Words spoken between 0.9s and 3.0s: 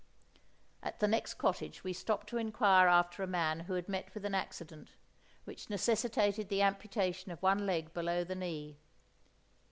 the next cottage we stopped to inquire